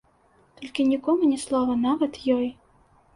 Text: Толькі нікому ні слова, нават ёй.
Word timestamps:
Толькі 0.61 0.85
нікому 0.91 1.27
ні 1.31 1.37
слова, 1.43 1.75
нават 1.83 2.17
ёй. 2.37 2.47